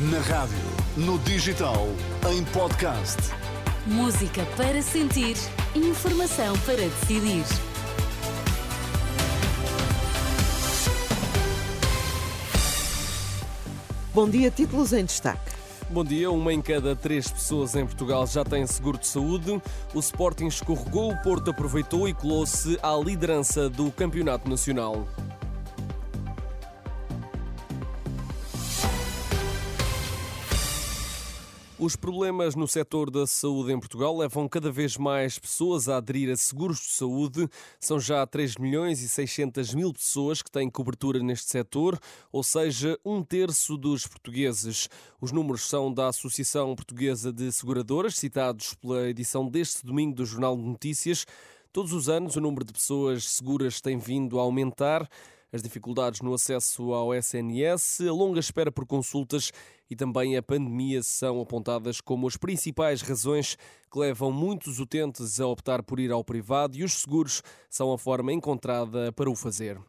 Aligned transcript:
Na 0.00 0.20
rádio, 0.20 0.56
no 0.96 1.18
digital, 1.18 1.88
em 2.30 2.44
podcast. 2.44 3.16
Música 3.84 4.46
para 4.56 4.80
sentir, 4.80 5.36
informação 5.74 6.56
para 6.60 6.76
decidir. 6.76 7.44
Bom 14.14 14.30
dia, 14.30 14.52
títulos 14.52 14.92
em 14.92 15.04
destaque. 15.04 15.50
Bom 15.90 16.04
dia. 16.04 16.30
Uma 16.30 16.52
em 16.52 16.62
cada 16.62 16.94
três 16.94 17.26
pessoas 17.26 17.74
em 17.74 17.84
Portugal 17.84 18.24
já 18.24 18.44
tem 18.44 18.64
seguro 18.68 18.98
de 18.98 19.06
saúde. 19.08 19.60
O 19.92 19.98
Sporting 19.98 20.46
escorregou, 20.46 21.10
o 21.10 21.22
Porto 21.24 21.50
aproveitou 21.50 22.08
e 22.08 22.14
colou-se 22.14 22.78
à 22.84 22.94
liderança 22.94 23.68
do 23.68 23.90
Campeonato 23.90 24.48
Nacional. 24.48 25.08
Os 31.80 31.94
problemas 31.94 32.56
no 32.56 32.66
setor 32.66 33.08
da 33.08 33.24
saúde 33.24 33.72
em 33.72 33.78
Portugal 33.78 34.16
levam 34.16 34.48
cada 34.48 34.68
vez 34.68 34.96
mais 34.96 35.38
pessoas 35.38 35.88
a 35.88 35.98
aderir 35.98 36.28
a 36.28 36.36
seguros 36.36 36.80
de 36.80 36.88
saúde. 36.88 37.48
São 37.78 38.00
já 38.00 38.26
3 38.26 38.56
milhões 38.56 39.00
e 39.00 39.08
600 39.08 39.74
mil 39.74 39.92
pessoas 39.92 40.42
que 40.42 40.50
têm 40.50 40.68
cobertura 40.68 41.20
neste 41.20 41.48
setor, 41.48 41.96
ou 42.32 42.42
seja, 42.42 42.98
um 43.04 43.22
terço 43.22 43.76
dos 43.76 44.08
portugueses. 44.08 44.88
Os 45.20 45.30
números 45.30 45.68
são 45.68 45.94
da 45.94 46.08
Associação 46.08 46.74
Portuguesa 46.74 47.32
de 47.32 47.52
Seguradoras, 47.52 48.16
citados 48.16 48.74
pela 48.74 49.08
edição 49.08 49.48
deste 49.48 49.86
domingo 49.86 50.16
do 50.16 50.26
Jornal 50.26 50.56
de 50.56 50.64
Notícias. 50.64 51.26
Todos 51.72 51.92
os 51.92 52.08
anos, 52.08 52.34
o 52.34 52.40
número 52.40 52.64
de 52.64 52.72
pessoas 52.72 53.30
seguras 53.30 53.80
tem 53.80 53.96
vindo 53.98 54.40
a 54.40 54.42
aumentar 54.42 55.08
as 55.52 55.62
dificuldades 55.62 56.20
no 56.20 56.34
acesso 56.34 56.92
ao 56.92 57.14
SNS, 57.14 58.02
a 58.02 58.12
longa 58.12 58.40
espera 58.40 58.70
por 58.70 58.86
consultas 58.86 59.50
e 59.90 59.96
também 59.96 60.36
a 60.36 60.42
pandemia 60.42 61.02
são 61.02 61.40
apontadas 61.40 62.00
como 62.00 62.26
as 62.26 62.36
principais 62.36 63.00
razões 63.00 63.56
que 63.90 63.98
levam 63.98 64.30
muitos 64.30 64.78
utentes 64.78 65.40
a 65.40 65.46
optar 65.46 65.82
por 65.82 65.98
ir 65.98 66.12
ao 66.12 66.22
privado 66.22 66.76
e 66.76 66.84
os 66.84 66.92
seguros 66.92 67.42
são 67.70 67.92
a 67.92 67.98
forma 67.98 68.32
encontrada 68.32 69.10
para 69.12 69.30
o 69.30 69.34
fazer. 69.34 69.80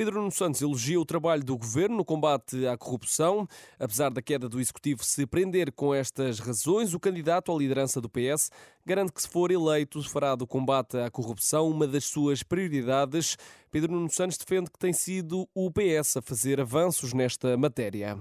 Pedro 0.00 0.18
Nuno 0.18 0.32
Santos 0.32 0.62
elogia 0.62 0.98
o 0.98 1.04
trabalho 1.04 1.44
do 1.44 1.58
governo 1.58 1.98
no 1.98 2.06
combate 2.06 2.66
à 2.66 2.74
corrupção. 2.74 3.46
Apesar 3.78 4.08
da 4.08 4.22
queda 4.22 4.48
do 4.48 4.58
executivo 4.58 5.04
se 5.04 5.26
prender 5.26 5.70
com 5.70 5.94
estas 5.94 6.38
razões, 6.38 6.94
o 6.94 6.98
candidato 6.98 7.52
à 7.52 7.58
liderança 7.58 8.00
do 8.00 8.08
PS 8.08 8.50
garante 8.86 9.12
que, 9.12 9.20
se 9.20 9.28
for 9.28 9.50
eleito, 9.50 10.02
fará 10.08 10.34
do 10.34 10.46
combate 10.46 10.96
à 10.96 11.10
corrupção 11.10 11.68
uma 11.68 11.86
das 11.86 12.06
suas 12.06 12.42
prioridades. 12.42 13.36
Pedro 13.70 13.92
Nuno 13.92 14.10
Santos 14.10 14.38
defende 14.38 14.70
que 14.70 14.78
tem 14.78 14.94
sido 14.94 15.46
o 15.54 15.70
PS 15.70 16.16
a 16.16 16.22
fazer 16.22 16.62
avanços 16.62 17.12
nesta 17.12 17.54
matéria. 17.58 18.16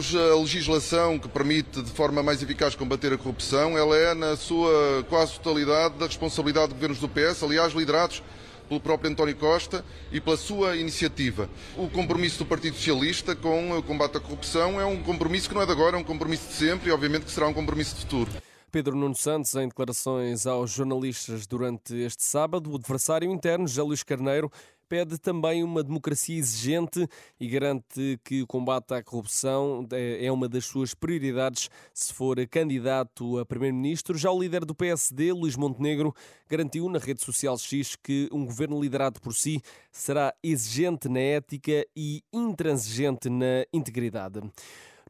A 0.00 0.34
legislação 0.40 1.18
que 1.18 1.28
permite 1.28 1.82
de 1.82 1.90
forma 1.90 2.22
mais 2.22 2.42
eficaz 2.42 2.74
combater 2.74 3.12
a 3.12 3.18
corrupção, 3.18 3.76
ela 3.76 3.94
é 3.98 4.14
na 4.14 4.34
sua 4.34 5.04
quase 5.10 5.34
totalidade 5.34 5.98
da 5.98 6.06
responsabilidade 6.06 6.68
de 6.68 6.74
governos 6.74 7.00
do 7.00 7.08
PS, 7.08 7.42
aliás 7.42 7.74
liderados 7.74 8.22
pelo 8.68 8.80
próprio 8.80 9.10
António 9.10 9.34
Costa 9.36 9.84
e 10.12 10.20
pela 10.20 10.36
sua 10.36 10.76
iniciativa. 10.76 11.48
O 11.76 11.88
compromisso 11.88 12.38
do 12.38 12.46
Partido 12.46 12.76
Socialista 12.76 13.34
com 13.34 13.72
o 13.72 13.82
combate 13.82 14.18
à 14.18 14.20
corrupção 14.20 14.80
é 14.80 14.84
um 14.84 15.02
compromisso 15.02 15.48
que 15.48 15.54
não 15.54 15.62
é 15.62 15.66
de 15.66 15.72
agora, 15.72 15.96
é 15.96 15.98
um 15.98 16.04
compromisso 16.04 16.48
de 16.48 16.54
sempre 16.54 16.90
e 16.90 16.92
obviamente 16.92 17.24
que 17.24 17.30
será 17.30 17.48
um 17.48 17.54
compromisso 17.54 17.94
de 17.94 18.02
futuro. 18.02 18.30
Pedro 18.70 18.94
Nuno 18.94 19.14
Santos, 19.14 19.54
em 19.54 19.66
declarações 19.66 20.46
aos 20.46 20.70
jornalistas 20.70 21.46
durante 21.46 21.94
este 21.96 22.22
sábado, 22.22 22.70
o 22.70 22.76
adversário 22.76 23.30
interno, 23.30 23.66
José 23.66 23.82
Luís 23.82 24.02
Carneiro, 24.02 24.52
pede 24.88 25.18
também 25.18 25.62
uma 25.62 25.82
democracia 25.82 26.36
exigente 26.36 27.06
e 27.38 27.46
garante 27.46 28.18
que 28.24 28.42
o 28.42 28.46
combate 28.46 28.94
à 28.94 29.02
corrupção 29.02 29.86
é, 29.92 30.26
é 30.26 30.32
uma 30.32 30.48
das 30.48 30.64
suas 30.64 30.94
prioridades 30.94 31.68
se 31.92 32.12
for 32.12 32.36
candidato 32.46 33.38
a 33.38 33.44
primeiro-ministro. 33.44 34.16
Já 34.16 34.30
o 34.30 34.40
líder 34.40 34.64
do 34.64 34.74
PSD, 34.74 35.32
Luís 35.32 35.56
Montenegro, 35.56 36.14
garantiu 36.48 36.88
na 36.88 36.98
rede 36.98 37.22
social 37.22 37.58
X 37.58 37.96
que 37.96 38.28
um 38.32 38.46
governo 38.46 38.80
liderado 38.80 39.20
por 39.20 39.34
si 39.34 39.60
será 39.92 40.34
exigente 40.42 41.08
na 41.08 41.20
ética 41.20 41.86
e 41.94 42.22
intransigente 42.32 43.28
na 43.28 43.64
integridade. 43.72 44.40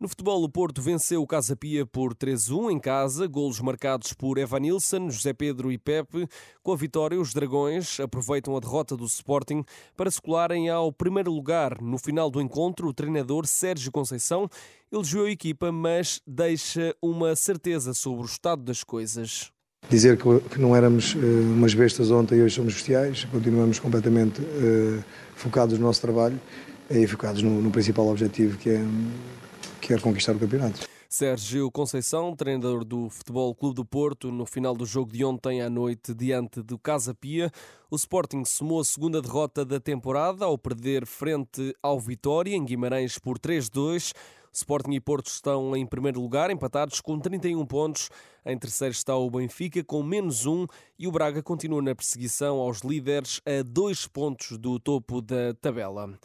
No 0.01 0.09
futebol, 0.09 0.45
o 0.45 0.49
Porto 0.49 0.81
venceu 0.81 1.21
o 1.21 1.27
Casa 1.27 1.57
Pia 1.57 1.85
por 1.85 2.15
3-1 2.15 2.71
em 2.71 2.79
casa, 2.79 3.27
golos 3.27 3.61
marcados 3.61 4.13
por 4.13 4.39
Evanilson, 4.39 5.11
José 5.11 5.33
Pedro 5.33 5.73
e 5.73 5.79
Pepe. 5.79 6.29
Com 6.63 6.73
a 6.73 6.77
vitória, 6.77 7.21
os 7.21 7.35
Dragões 7.35 7.99
aproveitam 7.99 8.57
a 8.57 8.61
derrota 8.61 8.97
do 8.97 9.07
Sporting 9.07 9.65
para 9.97 10.09
se 10.09 10.23
colarem 10.23 10.69
ao 10.69 10.93
primeiro 10.93 11.33
lugar. 11.33 11.83
No 11.83 11.99
final 11.99 12.31
do 12.31 12.41
encontro, 12.41 12.87
o 12.87 12.95
treinador 12.95 13.45
Sérgio 13.45 13.91
Conceição 13.91 14.49
elogiou 14.93 15.27
a 15.27 15.33
equipa, 15.33 15.73
mas 15.73 16.23
deixa 16.25 16.95
uma 17.03 17.35
certeza 17.35 17.93
sobre 17.93 18.23
o 18.23 18.27
estado 18.27 18.63
das 18.63 18.85
coisas. 18.85 19.51
Dizer 19.91 20.17
que 20.17 20.61
não 20.61 20.77
éramos 20.77 21.17
uh, 21.17 21.19
umas 21.19 21.75
bestas 21.75 22.13
ontem 22.13 22.37
e 22.37 22.43
hoje 22.43 22.55
somos 22.55 22.75
bestiais, 22.75 23.25
continuamos 23.25 23.81
completamente 23.81 24.41
uh, 24.43 25.03
focados 25.35 25.77
no 25.77 25.87
nosso 25.87 26.01
trabalho 26.01 26.41
e 26.89 27.05
focados 27.09 27.43
no, 27.43 27.61
no 27.61 27.71
principal 27.73 28.07
objetivo 28.07 28.57
que 28.59 28.71
é 28.71 28.85
quer 29.81 30.01
conquistar 30.01 30.37
o 30.37 30.39
campeonato. 30.39 30.89
Sérgio 31.09 31.71
Conceição, 31.71 32.37
treinador 32.37 32.85
do 32.85 33.09
Futebol 33.09 33.55
Clube 33.55 33.77
do 33.77 33.85
Porto, 33.85 34.31
no 34.31 34.45
final 34.45 34.75
do 34.75 34.85
jogo 34.85 35.11
de 35.11 35.25
ontem 35.25 35.63
à 35.63 35.71
noite 35.71 36.13
diante 36.13 36.63
do 36.63 36.79
Casa 36.79 37.15
Pia, 37.15 37.51
o 37.91 37.97
Sporting 37.97 38.45
somou 38.45 38.79
a 38.79 38.85
segunda 38.85 39.23
derrota 39.23 39.65
da 39.65 39.81
temporada 39.81 40.45
ao 40.45 40.59
perder 40.59 41.07
frente 41.07 41.75
ao 41.83 41.99
Vitória 41.99 42.55
em 42.55 42.63
Guimarães 42.63 43.19
por 43.19 43.39
3-2. 43.39 44.13
Sporting 44.53 44.93
e 44.93 45.01
Porto 45.01 45.29
estão 45.29 45.75
em 45.75 45.87
primeiro 45.87 46.21
lugar, 46.21 46.51
empatados 46.51 47.01
com 47.01 47.19
31 47.19 47.65
pontos. 47.65 48.11
Em 48.45 48.59
terceiro 48.59 48.93
está 48.93 49.17
o 49.17 49.31
Benfica 49.31 49.83
com 49.85 50.03
menos 50.03 50.45
um 50.45 50.67
e 50.99 51.07
o 51.07 51.13
Braga 51.13 51.43
continua 51.43 51.81
na 51.81 51.95
perseguição 51.95 52.59
aos 52.59 52.81
líderes 52.81 53.41
a 53.47 53.63
dois 53.63 54.07
pontos 54.07 54.59
do 54.59 54.79
topo 54.79 55.23
da 55.23 55.55
tabela. 55.61 56.19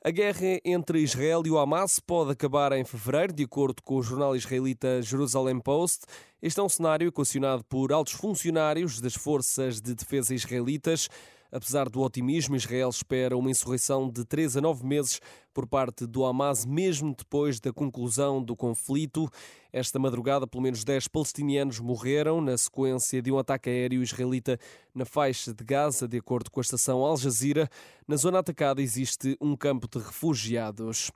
A 0.00 0.12
guerra 0.12 0.60
entre 0.64 1.00
Israel 1.00 1.42
e 1.44 1.50
o 1.50 1.58
Hamas 1.58 1.98
pode 1.98 2.30
acabar 2.30 2.70
em 2.70 2.84
fevereiro, 2.84 3.32
de 3.32 3.42
acordo 3.42 3.82
com 3.82 3.96
o 3.96 4.02
jornal 4.02 4.36
israelita 4.36 5.02
Jerusalem 5.02 5.58
Post. 5.58 6.04
Este 6.40 6.60
é 6.60 6.62
um 6.62 6.68
cenário 6.68 7.08
equacionado 7.08 7.64
por 7.64 7.92
altos 7.92 8.12
funcionários 8.12 9.00
das 9.00 9.16
forças 9.16 9.80
de 9.80 9.96
defesa 9.96 10.32
israelitas. 10.32 11.08
Apesar 11.50 11.88
do 11.88 12.02
otimismo, 12.02 12.56
Israel 12.56 12.90
espera 12.90 13.36
uma 13.36 13.50
insurreição 13.50 14.10
de 14.10 14.24
3 14.24 14.58
a 14.58 14.60
9 14.60 14.86
meses 14.86 15.20
por 15.54 15.66
parte 15.66 16.06
do 16.06 16.24
Hamas, 16.24 16.66
mesmo 16.66 17.14
depois 17.16 17.58
da 17.58 17.72
conclusão 17.72 18.42
do 18.42 18.54
conflito. 18.54 19.28
Esta 19.72 19.98
madrugada, 19.98 20.46
pelo 20.46 20.62
menos 20.62 20.84
10 20.84 21.08
palestinianos 21.08 21.80
morreram 21.80 22.40
na 22.40 22.56
sequência 22.56 23.20
de 23.22 23.32
um 23.32 23.38
ataque 23.38 23.68
aéreo 23.68 24.02
israelita 24.02 24.58
na 24.94 25.04
faixa 25.04 25.52
de 25.54 25.64
Gaza, 25.64 26.06
de 26.06 26.18
acordo 26.18 26.50
com 26.50 26.60
a 26.60 26.62
estação 26.62 27.04
Al 27.04 27.16
Jazeera. 27.16 27.68
Na 28.06 28.16
zona 28.16 28.38
atacada 28.38 28.82
existe 28.82 29.36
um 29.40 29.56
campo 29.56 29.88
de 29.88 29.98
refugiados. 29.98 31.10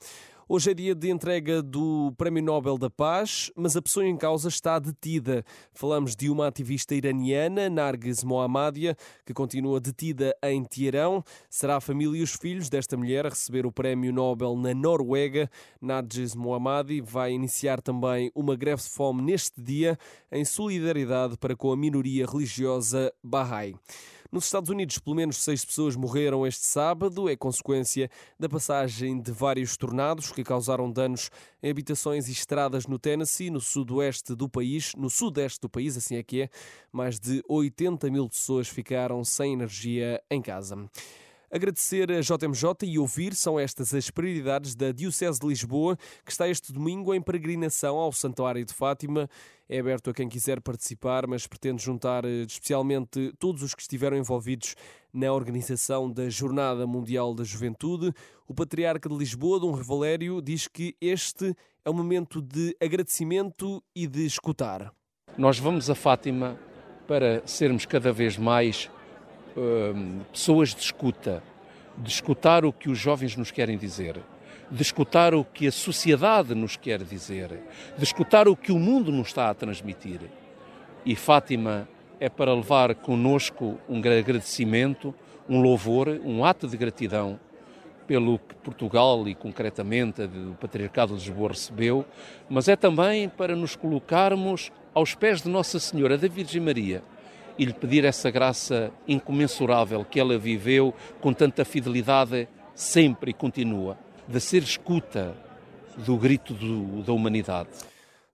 Hoje 0.49 0.73
é 0.73 0.75
dia 0.75 0.95
de 0.95 1.09
entrega 1.09 1.63
do 1.63 2.13
Prémio 2.19 2.43
Nobel 2.43 2.77
da 2.77 2.91
Paz, 2.91 3.51
mas 3.57 3.77
a 3.77 3.81
pessoa 3.81 4.05
em 4.05 4.17
causa 4.17 4.49
está 4.49 4.77
detida. 4.81 5.45
Falamos 5.73 6.17
de 6.17 6.29
uma 6.29 6.49
ativista 6.49 6.97
iraniana, 6.97 7.71
Narges 7.71 8.25
Mohammadia, 8.25 8.97
que 9.25 9.33
continua 9.33 9.81
detida 9.81 10.37
em 10.43 10.65
Teherão. 10.65 11.23
Será 11.49 11.77
a 11.77 11.81
família 11.81 12.19
e 12.19 12.23
os 12.23 12.35
filhos 12.35 12.69
desta 12.69 12.97
mulher 12.97 13.25
a 13.25 13.29
receber 13.29 13.65
o 13.65 13.73
Prémio 13.73 14.13
Nobel 14.13 14.57
na 14.57 14.75
Noruega. 14.75 15.49
Narges 15.81 16.35
Mohammadi 16.35 17.01
vai 17.01 17.33
iniciar 17.33 17.81
também 17.81 18.31
uma 18.35 18.57
greve 18.57 18.83
de 18.83 18.91
fome 18.91 19.23
neste 19.23 19.63
dia, 19.63 19.97
em 20.31 20.45
solidariedade 20.45 21.39
para 21.39 21.55
com 21.55 21.71
a 21.71 21.77
minoria 21.77 22.27
religiosa 22.27 23.13
Bahá'í. 23.23 23.77
Nos 24.33 24.47
Estados 24.47 24.71
Unidos, 24.71 24.97
pelo 24.97 25.15
menos 25.15 25.37
seis 25.37 25.63
pessoas 25.63 25.95
morreram 25.95 26.47
este 26.47 26.65
sábado, 26.65 27.29
é 27.29 27.37
consequência 27.37 28.11
da 28.41 28.49
passagem 28.49 29.21
de 29.21 29.31
vários 29.31 29.77
tornados 29.77 30.33
que 30.33 30.43
causaram 30.43 30.91
danos 30.91 31.29
em 31.63 31.69
habitações 31.69 32.29
e 32.29 32.33
estradas 32.33 32.87
no 32.87 32.99
Tennessee, 32.99 33.51
no 33.51 33.61
sudoeste 33.61 34.35
do 34.35 34.49
país, 34.49 34.95
no 34.97 35.11
sudeste 35.11 35.61
do 35.61 35.69
país, 35.69 35.99
assim 35.99 36.17
é 36.17 36.23
que 36.23 36.41
é. 36.41 36.49
Mais 36.91 37.21
de 37.21 37.45
80 37.47 38.11
mil 38.11 38.27
pessoas 38.27 38.69
ficaram 38.69 39.23
sem 39.23 39.53
energia 39.53 40.19
em 40.31 40.41
casa. 40.41 40.83
Agradecer 41.55 42.11
a 42.11 42.23
JMJ 42.23 42.65
e 42.85 42.99
ouvir 42.99 43.35
são 43.35 43.61
estas 43.61 43.93
as 43.93 44.09
prioridades 44.09 44.75
da 44.75 44.91
Diocese 44.91 45.39
de 45.39 45.47
Lisboa, 45.47 45.99
que 46.25 46.33
está 46.33 46.49
este 46.49 46.73
domingo 46.73 47.13
em 47.13 47.21
peregrinação 47.21 47.99
ao 47.99 48.11
Santuário 48.11 48.65
de 48.65 48.73
Fátima. 48.73 49.29
É 49.69 49.79
aberto 49.79 50.09
a 50.09 50.15
quem 50.15 50.31
quiser 50.31 50.63
participar, 50.63 51.27
mas 51.27 51.47
pretende 51.47 51.83
juntar 51.83 52.25
eh, 52.25 52.45
especialmente 52.49 53.35
todos 53.39 53.63
os 53.63 53.75
que 53.75 53.83
estiveram 53.83 54.17
envolvidos 54.17 54.75
na 55.13 55.31
organização 55.31 56.11
da 56.11 56.27
Jornada 56.31 56.87
Mundial 56.87 57.35
da 57.35 57.45
Juventude. 57.45 58.15
O 58.49 58.55
Patriarca 58.55 59.07
de 59.07 59.15
Lisboa, 59.15 59.61
Dom 59.61 59.73
Revalério, 59.73 60.41
diz 60.41 60.67
que 60.67 60.97
este 61.03 61.55
é 61.85 61.91
um 61.91 61.95
momento 61.95 62.41
de 62.41 62.75
agradecimento 62.81 63.85
e 63.95 64.07
de 64.07 64.25
escutar. 64.25 64.91
Nós 65.37 65.59
vamos 65.59 65.91
a 65.91 65.95
Fátima 65.95 66.59
para 67.07 67.47
sermos 67.47 67.85
cada 67.85 68.11
vez 68.11 68.39
mais 68.39 68.91
Hum, 69.55 70.21
pessoas 70.33 70.75
de 70.75 70.81
escuta, 70.81 71.43
de 71.99 72.09
escutar 72.09 72.65
o 72.65 72.73
que 72.73 72.89
os 72.89 72.99
jovens 72.99 73.37
nos 73.37 73.51
querem 73.51 73.77
dizer, 73.77 74.19
de 74.71 74.81
escutar 74.81 75.35
o 75.35 75.45
que 75.45 75.67
a 75.67 75.73
sociedade 75.73 76.55
nos 76.55 76.75
quer 76.75 77.03
dizer, 77.03 77.61
de 77.99 78.03
escutar 78.03 78.49
o 78.49 78.57
que 78.57 78.73
o 78.73 78.79
mundo 78.79 79.13
nos 79.13 79.29
está 79.29 79.51
a 79.51 79.55
transmitir. 79.55 80.21
E 81.05 81.15
Fátima 81.15 81.87
é 82.19 82.31
para 82.31 82.55
levar 82.55 82.95
conosco 82.95 83.79
um 83.87 83.99
agradecimento, 83.99 85.15
um 85.47 85.61
louvor, 85.61 86.09
um 86.25 86.43
ato 86.47 86.67
de 86.67 86.79
gratidão 86.79 87.39
pelo 88.07 88.39
que 88.39 88.55
Portugal 88.55 89.29
e 89.29 89.35
concretamente 89.35 90.23
o 90.23 90.57
Patriarcado 90.59 91.15
de 91.15 91.29
Lisboa 91.29 91.51
recebeu, 91.51 92.07
mas 92.49 92.69
é 92.69 92.77
também 92.77 93.29
para 93.29 93.55
nos 93.55 93.77
colocarmos 93.77 94.73
aos 94.95 95.15
pés 95.15 95.43
de 95.43 95.51
Nossa 95.51 95.79
Senhora 95.79 96.17
da 96.17 96.27
Virgem 96.27 96.63
Maria 96.63 97.03
e 97.59 97.65
lhe 97.65 97.73
pedir 97.73 98.05
essa 98.05 98.31
graça 98.31 98.93
incomensurável 99.07 100.05
que 100.05 100.19
ela 100.19 100.39
viveu 100.39 100.95
com 101.21 101.33
tanta 101.33 101.65
fidelidade 101.65 102.49
sempre 102.75 103.31
e 103.31 103.35
continua 103.35 103.99
de 104.27 104.41
ser 104.41 104.63
escuta 104.63 105.37
do 105.97 106.17
grito 106.17 106.55
do, 106.55 107.03
da 107.03 107.13
humanidade. 107.13 107.69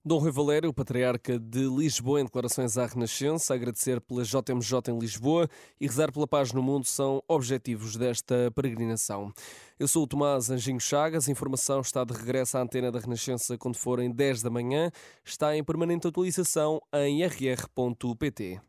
Dom 0.03 0.17
Rui 0.17 0.31
Valério, 0.31 0.73
patriarca 0.73 1.37
de 1.37 1.67
Lisboa, 1.67 2.21
em 2.21 2.23
declarações 2.23 2.77
à 2.77 2.85
Renascença, 2.85 3.53
agradecer 3.53 3.99
pela 3.99 4.23
JMJ 4.23 4.93
em 4.93 4.97
Lisboa 4.97 5.49
e 5.79 5.85
rezar 5.85 6.09
pela 6.11 6.25
paz 6.25 6.53
no 6.53 6.63
mundo 6.63 6.85
são 6.85 7.21
objetivos 7.27 7.97
desta 7.97 8.49
peregrinação. 8.55 9.29
Eu 9.77 9.89
sou 9.89 10.03
o 10.03 10.07
Tomás 10.07 10.49
Anjinho 10.49 10.79
Chagas, 10.79 11.27
a 11.27 11.31
informação 11.31 11.81
está 11.81 12.05
de 12.05 12.13
regresso 12.13 12.57
à 12.57 12.61
antena 12.61 12.89
da 12.89 12.99
Renascença 12.99 13.57
quando 13.57 13.75
forem 13.75 14.09
10 14.09 14.41
da 14.41 14.49
manhã, 14.49 14.89
está 15.23 15.55
em 15.55 15.63
permanente 15.63 16.07
atualização 16.07 16.81
em 16.93 17.21
rr.pt. 17.21 18.68